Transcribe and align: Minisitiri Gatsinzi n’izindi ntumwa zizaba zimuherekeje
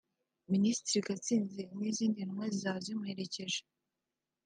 Minisitiri 0.51 1.05
Gatsinzi 1.07 1.61
n’izindi 1.79 2.19
ntumwa 2.21 2.45
zizaba 2.53 2.79
zimuherekeje 2.85 3.59